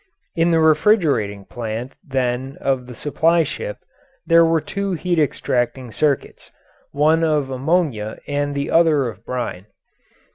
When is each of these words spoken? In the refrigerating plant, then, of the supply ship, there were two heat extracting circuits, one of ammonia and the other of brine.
In 0.35 0.49
the 0.49 0.59
refrigerating 0.59 1.45
plant, 1.45 1.93
then, 2.03 2.57
of 2.59 2.87
the 2.87 2.95
supply 2.95 3.43
ship, 3.43 3.77
there 4.25 4.43
were 4.43 4.59
two 4.59 4.93
heat 4.93 5.19
extracting 5.19 5.91
circuits, 5.91 6.49
one 6.91 7.23
of 7.23 7.51
ammonia 7.51 8.17
and 8.27 8.55
the 8.55 8.71
other 8.71 9.07
of 9.07 9.23
brine. 9.23 9.67